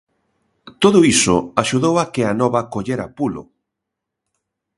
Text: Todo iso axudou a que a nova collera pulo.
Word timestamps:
Todo 0.83 0.99
iso 1.13 1.35
axudou 1.61 1.93
a 2.03 2.05
que 2.13 2.23
a 2.25 2.33
nova 2.41 2.61
collera 2.73 3.07
pulo. 3.17 3.43